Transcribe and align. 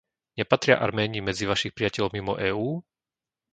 Nepatria 0.39 0.75
Arméni 0.85 1.19
medzi 1.27 1.43
vašich 1.51 1.75
priateľov 1.77 2.09
mimo 2.17 2.33
EÚ? 2.49 2.67